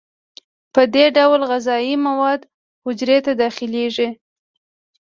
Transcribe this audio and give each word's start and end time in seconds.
په 0.73 0.81
دې 0.93 1.05
ډول 1.17 1.41
غذایي 1.51 1.95
مواد 2.05 2.41
حجرې 2.85 3.17
ته 3.25 3.31
داخلیږي. 3.41 4.09